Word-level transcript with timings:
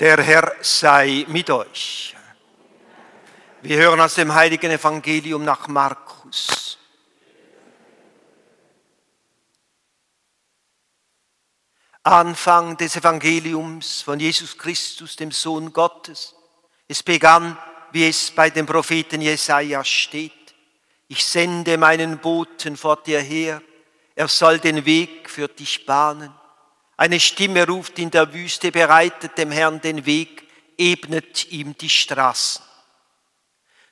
Der 0.00 0.22
Herr 0.22 0.56
sei 0.62 1.26
mit 1.28 1.50
euch. 1.50 2.16
Wir 3.60 3.76
hören 3.76 4.00
aus 4.00 4.14
dem 4.14 4.34
heiligen 4.34 4.70
Evangelium 4.70 5.44
nach 5.44 5.68
Markus. 5.68 6.78
Anfang 12.02 12.78
des 12.78 12.96
Evangeliums 12.96 14.00
von 14.00 14.18
Jesus 14.18 14.56
Christus, 14.56 15.16
dem 15.16 15.32
Sohn 15.32 15.70
Gottes. 15.70 16.34
Es 16.88 17.02
begann, 17.02 17.58
wie 17.92 18.08
es 18.08 18.30
bei 18.30 18.48
dem 18.48 18.64
Propheten 18.64 19.20
Jesaja 19.20 19.84
steht. 19.84 20.32
Ich 21.08 21.26
sende 21.26 21.76
meinen 21.76 22.16
Boten 22.20 22.78
vor 22.78 23.02
dir 23.02 23.20
her, 23.20 23.60
er 24.14 24.28
soll 24.28 24.60
den 24.60 24.86
Weg 24.86 25.28
für 25.28 25.48
dich 25.48 25.84
bahnen. 25.84 26.39
Eine 27.00 27.18
Stimme 27.18 27.66
ruft 27.66 27.98
in 27.98 28.10
der 28.10 28.34
Wüste, 28.34 28.70
bereitet 28.70 29.38
dem 29.38 29.50
Herrn 29.50 29.80
den 29.80 30.04
Weg, 30.04 30.46
ebnet 30.76 31.50
ihm 31.50 31.74
die 31.78 31.88
Straßen. 31.88 32.62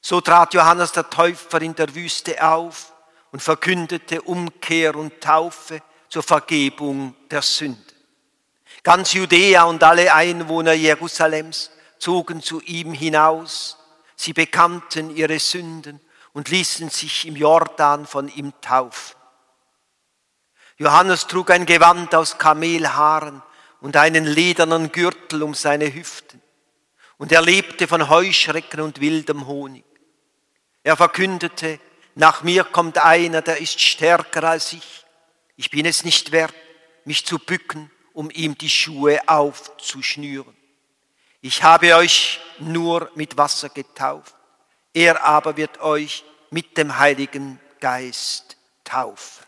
So 0.02 0.20
trat 0.20 0.52
Johannes 0.52 0.92
der 0.92 1.08
Täufer 1.08 1.62
in 1.62 1.74
der 1.74 1.94
Wüste 1.94 2.46
auf 2.46 2.92
und 3.32 3.40
verkündete 3.40 4.20
Umkehr 4.20 4.94
und 4.94 5.22
Taufe 5.22 5.80
zur 6.10 6.22
Vergebung 6.22 7.14
der 7.30 7.40
Sünde. 7.40 7.80
Ganz 8.82 9.14
Judäa 9.14 9.62
und 9.62 9.82
alle 9.82 10.12
Einwohner 10.12 10.74
Jerusalems 10.74 11.70
zogen 11.98 12.42
zu 12.42 12.60
ihm 12.60 12.92
hinaus. 12.92 13.78
Sie 14.16 14.34
bekannten 14.34 15.16
ihre 15.16 15.38
Sünden 15.38 15.98
und 16.34 16.50
ließen 16.50 16.90
sich 16.90 17.27
im 17.27 17.36
Jordan 17.36 18.06
von 18.06 18.28
ihm 18.28 18.52
taufen. 18.60 19.17
Johannes 20.78 21.27
trug 21.27 21.50
ein 21.50 21.66
Gewand 21.66 22.14
aus 22.14 22.38
Kamelhaaren 22.38 23.42
und 23.80 23.97
einen 23.97 24.25
ledernen 24.25 24.92
Gürtel 24.92 25.42
um 25.42 25.55
seine 25.55 25.92
Hüften. 25.92 26.41
Und 27.16 27.33
er 27.33 27.42
lebte 27.42 27.89
von 27.89 28.08
Heuschrecken 28.08 28.80
und 28.80 29.00
wildem 29.00 29.48
Honig. 29.48 29.84
Er 30.84 30.97
verkündete, 30.97 31.80
nach 32.14 32.42
mir 32.42 32.62
kommt 32.62 32.98
einer, 32.98 33.42
der 33.42 33.61
ist 33.61 33.80
stärker 33.80 34.44
als 34.44 34.72
ich. 34.72 35.05
Ich 35.56 35.70
bin 35.70 35.84
es 35.84 36.05
nicht 36.05 36.30
wert, 36.30 36.55
mich 37.05 37.27
zu 37.27 37.41
bücken, 37.41 37.91
um 38.12 38.30
ihm 38.30 38.56
die 38.56 38.70
Schuhe 38.70 39.20
aufzuschnüren. 39.28 40.56
Ich 41.41 41.64
habe 41.64 41.97
euch 41.97 42.41
nur 42.58 43.11
mit 43.17 43.36
Wasser 43.36 43.69
getauft. 43.69 44.34
Er 44.92 45.24
aber 45.24 45.56
wird 45.56 45.80
euch 45.80 46.24
mit 46.50 46.77
dem 46.77 46.98
Heiligen 46.98 47.61
Geist 47.80 48.56
taufen. 48.84 49.47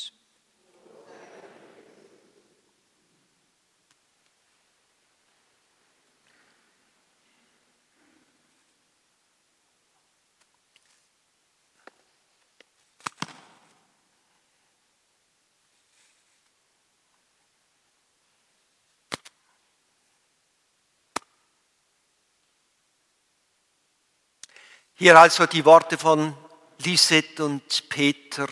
Hier 24.95 25.19
also 25.19 25.45
die 25.45 25.65
Worte 25.65 25.97
von 25.97 26.35
Lisette 26.79 27.43
und 27.45 27.89
Peter 27.89 28.47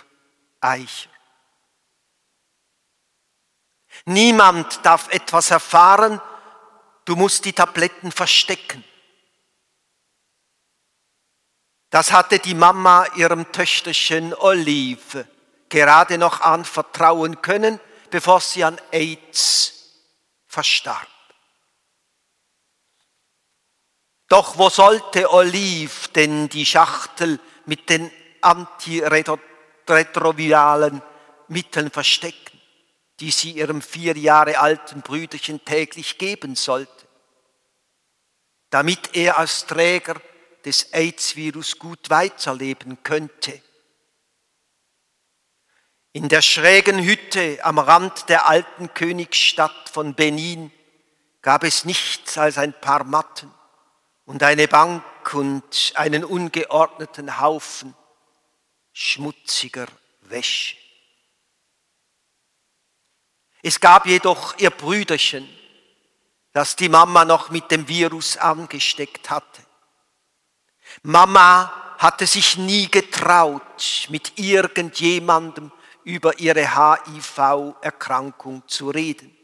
Eicher. 0.61 1.09
Niemand 4.05 4.85
darf 4.85 5.09
etwas 5.09 5.51
erfahren, 5.51 6.21
du 7.05 7.15
musst 7.15 7.45
die 7.45 7.53
Tabletten 7.53 8.11
verstecken. 8.11 8.83
Das 11.89 12.11
hatte 12.11 12.39
die 12.39 12.53
Mama 12.53 13.05
ihrem 13.15 13.51
Töchterchen 13.51 14.33
Olive 14.35 15.27
gerade 15.69 16.17
noch 16.17 16.41
anvertrauen 16.41 17.41
können, 17.41 17.79
bevor 18.09 18.41
sie 18.41 18.63
an 18.63 18.79
AIDS 18.91 19.95
verstarb. 20.47 21.07
Doch 24.29 24.57
wo 24.59 24.69
sollte 24.69 25.33
Olive 25.33 26.09
denn 26.13 26.47
die 26.49 26.65
Schachtel 26.65 27.39
mit 27.65 27.89
den 27.89 28.11
antiretroviralen 28.41 31.01
Mitteln 31.47 31.89
verstecken, 31.89 32.61
die 33.19 33.31
sie 33.31 33.53
ihrem 33.53 33.81
vier 33.81 34.15
Jahre 34.15 34.59
alten 34.59 35.01
Brüderchen 35.01 35.65
täglich 35.65 36.19
geben 36.19 36.55
sollte, 36.55 37.07
damit 38.69 39.15
er 39.15 39.39
als 39.39 39.65
Träger 39.65 40.21
des 40.63 40.93
AIDS-Virus 40.93 41.79
gut 41.79 42.11
weiterleben 42.11 43.01
könnte? 43.01 43.59
In 46.11 46.29
der 46.29 46.43
schrägen 46.43 47.03
Hütte 47.03 47.57
am 47.63 47.79
Rand 47.79 48.29
der 48.29 48.47
alten 48.47 48.93
Königsstadt 48.93 49.89
von 49.89 50.13
Benin 50.13 50.71
gab 51.41 51.63
es 51.63 51.83
nichts 51.83 52.37
als 52.37 52.59
ein 52.59 52.79
paar 52.79 53.03
Matten 53.03 53.51
und 54.29 54.43
eine 54.43 54.67
Bank 54.67 55.33
und 55.33 55.91
einen 55.95 56.23
ungeordneten 56.23 57.39
Haufen 57.39 57.95
schmutziger 58.93 59.87
Wäsche. 60.21 60.75
Es 63.63 63.79
gab 63.79 64.05
jedoch 64.05 64.55
ihr 64.59 64.69
Brüderchen, 64.69 65.49
das 66.53 66.75
die 66.75 66.89
Mama 66.89 67.25
noch 67.25 67.49
mit 67.49 67.71
dem 67.71 67.87
Virus 67.87 68.37
angesteckt 68.37 69.31
hatte. 69.31 69.63
Mama 71.01 71.95
hatte 71.97 72.27
sich 72.27 72.55
nie 72.55 72.87
getraut, 72.87 74.07
mit 74.09 74.37
irgendjemandem 74.37 75.71
über 76.03 76.37
ihre 76.37 76.75
HIV-Erkrankung 76.75 78.61
zu 78.67 78.91
reden. 78.91 79.35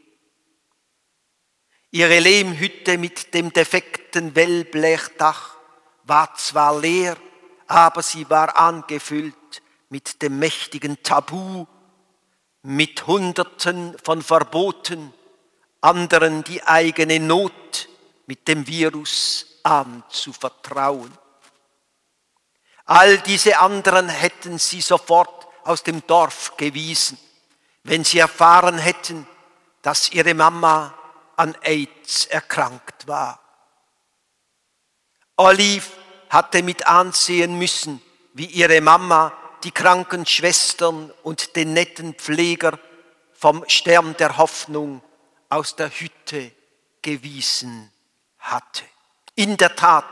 Ihre 1.90 2.18
Lehmhütte 2.18 2.98
mit 2.98 3.32
dem 3.32 3.52
defekten 3.52 4.34
Wellblechdach 4.34 5.56
war 6.04 6.34
zwar 6.34 6.78
leer, 6.78 7.16
aber 7.66 8.02
sie 8.02 8.28
war 8.28 8.56
angefüllt 8.56 9.62
mit 9.88 10.20
dem 10.22 10.38
mächtigen 10.38 11.02
Tabu, 11.02 11.66
mit 12.62 13.06
Hunderten 13.06 13.96
von 14.02 14.22
Verboten, 14.22 15.12
anderen 15.80 16.42
die 16.44 16.62
eigene 16.64 17.20
Not 17.20 17.88
mit 18.26 18.48
dem 18.48 18.66
Virus 18.66 19.60
anzuvertrauen. 19.62 21.16
All 22.84 23.18
diese 23.18 23.58
anderen 23.58 24.08
hätten 24.08 24.58
sie 24.58 24.80
sofort 24.80 25.46
aus 25.64 25.82
dem 25.82 26.06
Dorf 26.06 26.56
gewiesen, 26.56 27.18
wenn 27.82 28.04
sie 28.04 28.18
erfahren 28.18 28.78
hätten, 28.78 29.26
dass 29.82 30.12
ihre 30.12 30.34
Mama 30.34 30.94
an 31.36 31.54
AIDS 31.62 32.26
erkrankt 32.26 33.06
war. 33.06 33.40
Olive 35.36 35.86
hatte 36.30 36.62
mit 36.62 36.86
ansehen 36.86 37.58
müssen, 37.58 38.02
wie 38.32 38.46
ihre 38.46 38.80
Mama 38.80 39.32
die 39.64 39.70
kranken 39.70 40.26
Schwestern 40.26 41.10
und 41.22 41.56
den 41.56 41.72
netten 41.72 42.14
Pfleger 42.14 42.78
vom 43.32 43.64
Stern 43.68 44.16
der 44.18 44.38
Hoffnung 44.38 45.02
aus 45.48 45.76
der 45.76 45.90
Hütte 45.90 46.52
gewiesen 47.02 47.92
hatte. 48.38 48.84
In 49.34 49.56
der 49.56 49.76
Tat 49.76 50.06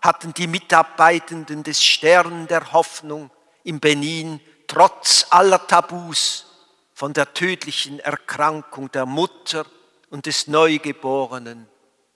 hatten 0.00 0.34
die 0.34 0.46
Mitarbeitenden 0.46 1.62
des 1.62 1.82
Stern 1.82 2.46
der 2.48 2.72
Hoffnung 2.72 3.30
im 3.64 3.80
Benin 3.80 4.40
trotz 4.66 5.26
aller 5.30 5.66
Tabus 5.66 6.46
von 6.92 7.12
der 7.12 7.32
tödlichen 7.34 8.00
Erkrankung 8.00 8.90
der 8.90 9.06
Mutter 9.06 9.64
und 10.10 10.26
des 10.26 10.46
Neugeborenen 10.46 11.68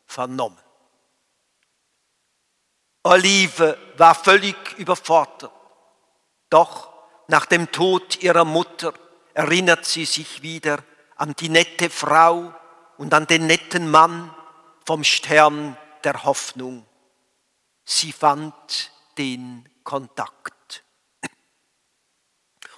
vernommen. 0.07 0.59
Olive 3.05 3.77
war 3.97 4.15
völlig 4.15 4.57
überfordert. 4.79 5.53
Doch 6.51 6.93
nach 7.29 7.47
dem 7.47 7.71
Tod 7.73 8.23
ihrer 8.23 8.45
Mutter 8.45 8.93
erinnert 9.35 9.85
sie 9.85 10.05
sich 10.05 10.43
wieder 10.43 10.85
an 11.17 11.35
die 11.39 11.49
nette 11.49 11.91
Frau 11.91 12.55
und 12.99 13.13
an 13.15 13.27
den 13.27 13.47
netten 13.47 13.91
Mann 13.91 14.35
vom 14.85 15.03
Stern 15.03 15.77
der 16.05 16.25
Hoffnung. 16.25 16.87
Sie 17.85 18.13
fand 18.13 18.93
den 19.19 19.69
Kontakt. 19.83 20.85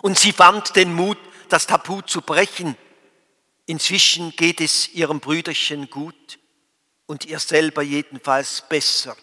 Und 0.03 0.19
sie 0.19 0.33
fand 0.33 0.77
den 0.77 0.95
Mut, 0.95 1.19
das 1.49 1.67
Tabu 1.67 2.01
zu 2.03 2.21
brechen 2.21 2.77
Inzwischen 3.67 4.31
geht 4.33 4.61
es 4.61 4.89
ihrem 4.95 5.21
Brüderchen 5.21 5.89
gut 5.89 6.39
und 7.07 7.25
ihr 7.25 7.39
selber 7.39 7.83
jedenfalls 7.83 8.63
besser 8.69 9.17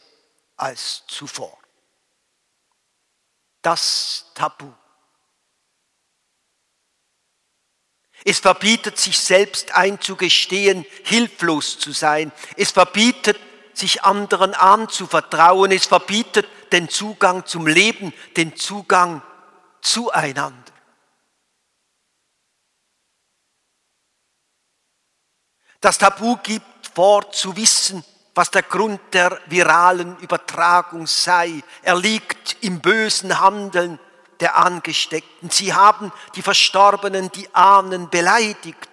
als 0.56 1.04
zuvor. 1.08 1.58
Das 3.62 4.26
Tabu. 4.34 4.72
Es 8.24 8.40
verbietet 8.40 8.98
sich 9.00 9.20
selbst 9.20 9.74
einzugestehen, 9.74 10.86
hilflos 11.04 11.80
zu 11.80 11.92
sein. 11.92 12.32
Es 12.56 12.72
verbietet 12.72 13.40
sich 13.74 14.04
anderen 14.04 14.54
anzuvertrauen. 14.54 15.72
Es 15.72 15.86
verbietet 15.86 16.48
den 16.72 16.90
Zugang 16.90 17.46
zum 17.46 17.68
Leben, 17.68 18.14
den 18.38 18.56
Zugang 18.56 19.22
zueinander. 19.82 20.72
Das 25.81 25.98
Tabu 25.98 26.38
gibt 26.38 26.88
vor 26.94 27.31
zu 27.31 27.56
wissen, 27.57 28.06
was 28.36 28.51
der 28.51 28.62
Grund 28.62 29.01
der 29.13 29.42
viralen 29.48 30.16
Übertragung 30.19 31.07
sei. 31.07 31.63
Er 31.81 31.98
liegt 31.98 32.57
im 32.62 32.80
bösen 32.80 33.39
Handeln 33.39 34.00
der 34.39 34.57
Angesteckten. 34.57 35.50
Sie 35.50 35.74
haben 35.74 36.12
die 36.36 36.44
Verstorbenen, 36.44 37.31
die 37.31 37.54
Ahnen 37.54 38.10
beleidigt. 38.12 38.89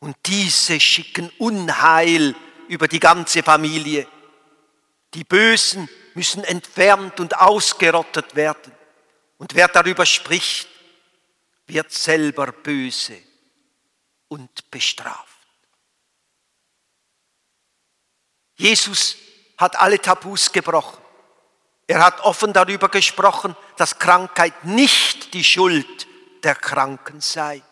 Und 0.00 0.16
diese 0.26 0.80
schicken 0.80 1.30
Unheil 1.38 2.34
über 2.66 2.88
die 2.88 3.00
ganze 3.00 3.44
Familie. 3.44 4.06
Die 5.14 5.24
Bösen 5.24 5.88
müssen 6.14 6.42
entfernt 6.42 7.20
und 7.20 7.38
ausgerottet 7.38 8.34
werden. 8.34 8.72
Und 9.38 9.54
wer 9.54 9.68
darüber 9.68 10.04
spricht, 10.04 10.68
wird 11.66 11.92
selber 11.92 12.48
böse 12.48 13.27
und 14.28 14.70
bestraft. 14.70 15.38
Jesus 18.56 19.16
hat 19.56 19.76
alle 19.76 20.00
Tabus 20.00 20.52
gebrochen. 20.52 21.02
Er 21.86 22.04
hat 22.04 22.20
offen 22.20 22.52
darüber 22.52 22.88
gesprochen, 22.88 23.56
dass 23.76 23.98
Krankheit 23.98 24.64
nicht 24.64 25.32
die 25.32 25.44
Schuld 25.44 26.06
der 26.42 26.54
Kranken 26.54 27.20
sei. 27.20 27.62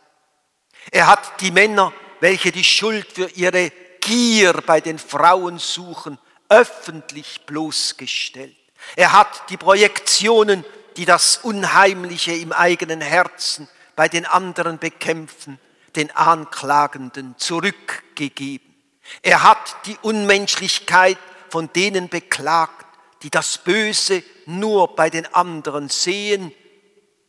Er 0.90 1.06
hat 1.06 1.40
die 1.40 1.50
Männer, 1.50 1.92
welche 2.20 2.52
die 2.52 2.64
Schuld 2.64 3.12
für 3.12 3.28
ihre 3.30 3.70
Gier 4.00 4.52
bei 4.64 4.80
den 4.80 4.98
Frauen 4.98 5.58
suchen, 5.58 6.18
öffentlich 6.48 7.44
bloßgestellt. 7.44 8.56
Er 8.94 9.12
hat 9.12 9.50
die 9.50 9.56
Projektionen, 9.56 10.64
die 10.96 11.04
das 11.04 11.38
Unheimliche 11.38 12.32
im 12.32 12.52
eigenen 12.52 13.00
Herzen 13.00 13.68
bei 13.96 14.08
den 14.08 14.24
anderen 14.24 14.78
bekämpfen, 14.78 15.58
den 15.96 16.10
Anklagenden 16.10 17.34
zurückgegeben. 17.38 18.74
Er 19.22 19.42
hat 19.42 19.76
die 19.86 19.96
Unmenschlichkeit 20.02 21.18
von 21.50 21.72
denen 21.72 22.08
beklagt, 22.08 22.86
die 23.22 23.30
das 23.30 23.58
Böse 23.58 24.22
nur 24.46 24.94
bei 24.94 25.10
den 25.10 25.26
anderen 25.34 25.88
sehen 25.88 26.52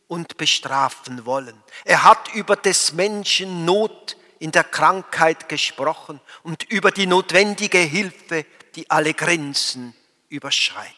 und 0.06 0.36
bestrafen 0.36 1.24
wollen. 1.26 1.62
Er 1.84 2.04
hat 2.04 2.34
über 2.34 2.56
des 2.56 2.92
Menschen 2.92 3.64
Not 3.64 4.16
in 4.38 4.52
der 4.52 4.64
Krankheit 4.64 5.48
gesprochen 5.48 6.20
und 6.42 6.64
über 6.64 6.90
die 6.90 7.06
notwendige 7.06 7.78
Hilfe, 7.78 8.44
die 8.74 8.90
alle 8.90 9.14
Grenzen 9.14 9.94
überschreitet. 10.28 10.94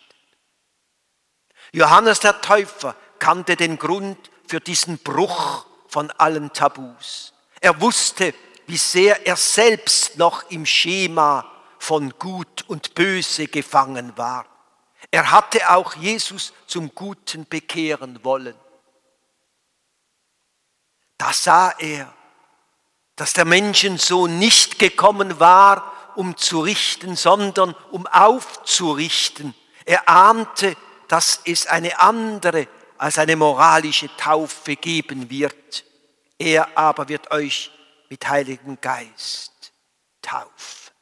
Johannes 1.73 2.21
der 2.21 2.41
Täufer 2.41 2.97
kannte 3.19 3.57
den 3.57 3.79
Grund 3.79 4.31
für 4.47 4.61
diesen 4.61 4.99
Bruch 4.99 5.67
von 5.89 6.11
allen 6.13 6.53
Tabus. 6.53 7.33
Er 7.61 7.81
wusste, 7.81 8.35
wie 8.67 8.77
sehr 8.77 9.27
er 9.27 9.37
selbst 9.37 10.17
noch 10.17 10.51
im 10.51 10.65
Schema 10.65 11.45
von 11.79 12.11
Gut 12.19 12.65
und 12.69 12.95
Böse 12.95 13.47
gefangen 13.47 14.17
war. 14.17 14.47
Er 15.11 15.31
hatte 15.31 15.71
auch 15.71 15.95
Jesus 15.97 16.53
zum 16.67 16.95
Guten 16.95 17.47
bekehren 17.49 18.23
wollen. 18.23 18.55
Da 21.19 21.33
sah 21.33 21.71
er, 21.79 22.13
dass 23.17 23.35
der 23.35 23.45
Menschensohn 23.45 24.39
nicht 24.39 24.79
gekommen 24.79 25.41
war, 25.41 26.13
um 26.17 26.37
zu 26.37 26.61
richten, 26.61 27.17
sondern 27.17 27.75
um 27.91 28.07
aufzurichten. 28.07 29.55
Er 29.85 30.09
ahnte, 30.09 30.77
dass 31.09 31.41
es 31.45 31.67
eine 31.67 32.01
andere 32.01 32.69
als 32.97 33.19
eine 33.19 33.37
moralische 33.37 34.15
Taufe 34.17 34.77
geben 34.77 35.29
wird. 35.29 35.85
Er 36.41 36.77
aber 36.77 37.09
wird 37.09 37.31
euch 37.31 37.71
mit 38.09 38.27
Heiligen 38.27 38.81
Geist 38.81 39.73
taufen. 40.23 40.93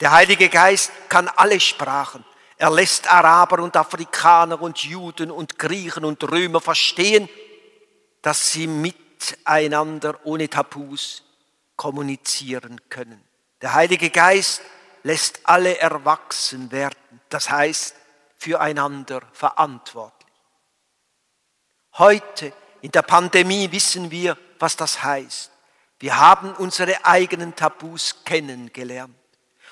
Der 0.00 0.10
Heilige 0.10 0.48
Geist 0.48 0.90
kann 1.08 1.28
alle 1.28 1.60
Sprachen. 1.60 2.24
Er 2.56 2.70
lässt 2.70 3.12
Araber 3.12 3.62
und 3.62 3.76
Afrikaner 3.76 4.60
und 4.60 4.78
Juden 4.78 5.30
und 5.30 5.58
Griechen 5.58 6.04
und 6.04 6.24
Römer 6.24 6.60
verstehen, 6.60 7.28
dass 8.22 8.52
sie 8.52 8.66
mit 8.66 8.96
miteinander 9.22 10.18
ohne 10.24 10.48
Tabus 10.48 11.22
kommunizieren 11.76 12.80
können. 12.88 13.22
Der 13.60 13.74
Heilige 13.74 14.10
Geist 14.10 14.62
lässt 15.02 15.40
alle 15.44 15.78
erwachsen 15.78 16.70
werden, 16.70 17.20
das 17.28 17.50
heißt 17.50 17.94
füreinander 18.36 19.22
verantwortlich. 19.32 20.32
Heute 21.94 22.52
in 22.82 22.90
der 22.90 23.02
Pandemie 23.02 23.70
wissen 23.72 24.10
wir, 24.10 24.36
was 24.58 24.76
das 24.76 25.02
heißt. 25.02 25.50
Wir 25.98 26.18
haben 26.18 26.52
unsere 26.54 27.04
eigenen 27.04 27.54
Tabus 27.54 28.24
kennengelernt. 28.24 29.14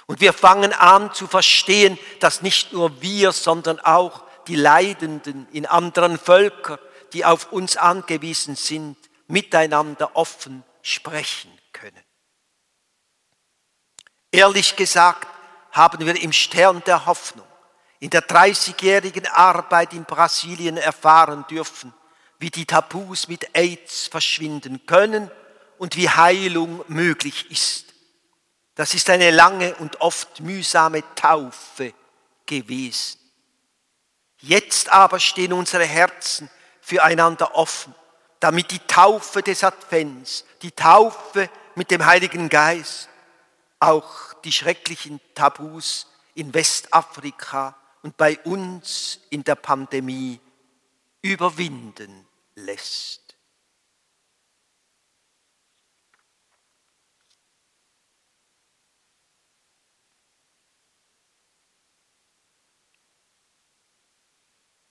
Und 0.07 0.21
wir 0.21 0.33
fangen 0.33 0.73
an 0.73 1.13
zu 1.13 1.27
verstehen, 1.27 1.99
dass 2.21 2.43
nicht 2.43 2.73
nur 2.73 3.03
wir, 3.03 3.33
sondern 3.33 3.79
auch 3.81 4.23
die 4.47 4.55
Leidenden 4.55 5.47
in 5.53 5.67
anderen 5.67 6.19
Völkern, 6.19 6.79
die 7.13 7.25
auf 7.25 7.53
uns 7.53 7.77
angewiesen 7.77 8.57
sind, 8.57 8.97
miteinander 9.27 10.17
offen 10.17 10.65
sprechen 10.83 11.53
können. 11.73 12.03
Ehrlich 14.33 14.77
gesagt 14.77 15.29
haben 15.73 16.07
wir 16.07 16.21
im 16.21 16.33
Stern 16.33 16.83
der 16.87 17.07
Hoffnung 17.07 17.47
in 18.01 18.11
der 18.11 18.27
30-jährigen 18.27 19.27
Arbeit 19.27 19.93
in 19.93 20.05
Brasilien 20.05 20.77
erfahren 20.77 21.45
dürfen, 21.51 21.93
wie 22.41 22.51
die 22.51 22.67
Tabus 22.67 23.29
mit 23.29 23.55
AIDS 23.55 24.09
verschwinden 24.09 24.85
können 24.87 25.31
und 25.79 25.97
wie 25.97 26.09
Heilung 26.09 26.85
möglich 26.89 27.51
ist. 27.51 27.95
Das 28.75 28.95
ist 28.95 29.09
eine 29.11 29.31
lange 29.31 29.75
und 29.77 30.01
oft 30.01 30.41
mühsame 30.41 31.05
Taufe 31.15 31.95
gewesen. 32.47 33.19
Jetzt 34.39 34.89
aber 34.91 35.21
stehen 35.21 35.53
unsere 35.53 35.85
Herzen 35.85 36.51
füreinander 36.81 37.55
offen 37.55 37.95
damit 38.41 38.71
die 38.71 38.81
Taufe 38.81 39.43
des 39.43 39.63
Advents, 39.63 40.45
die 40.63 40.73
Taufe 40.73 41.49
mit 41.75 41.91
dem 41.91 42.05
Heiligen 42.05 42.49
Geist, 42.49 43.09
auch 43.79 44.33
die 44.45 44.53
schrecklichen 44.53 45.21
Tabus 45.35 46.07
in 46.35 46.53
Westafrika 46.53 47.77
und 48.03 48.17
bei 48.17 48.39
uns 48.41 49.21
in 49.29 49.45
der 49.45 49.55
Pandemie 49.55 50.41
überwinden 51.23 52.27
lässt. 52.67 53.30